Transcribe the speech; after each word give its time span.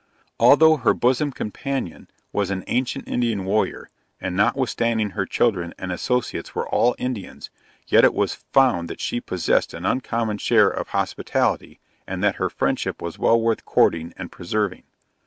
Although 0.39 0.77
her 0.77 0.95
bosom 0.95 1.31
companion 1.31 2.09
was 2.33 2.49
an 2.49 2.63
ancient 2.65 3.07
Indian 3.07 3.45
warrior, 3.45 3.91
and 4.19 4.35
notwithstanding 4.35 5.11
her 5.11 5.27
children 5.27 5.75
and 5.77 5.91
associates 5.91 6.55
were 6.55 6.67
all 6.67 6.95
Indians, 6.97 7.51
yet 7.85 8.03
it 8.03 8.15
was 8.15 8.33
found 8.33 8.87
that 8.89 8.99
she 8.99 9.21
possessed 9.21 9.75
an 9.75 9.85
uncommon 9.85 10.39
share 10.39 10.69
of 10.69 10.87
hospitality, 10.87 11.79
and 12.07 12.23
that 12.23 12.37
her 12.37 12.49
friendship 12.49 12.99
was 12.99 13.19
well 13.19 13.39
worth 13.39 13.63
courting 13.63 14.11
and 14.17 14.31
preserving. 14.31 14.85